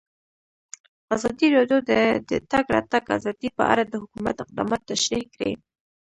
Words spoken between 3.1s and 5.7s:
ازادي په اړه د حکومت اقدامات تشریح کړي.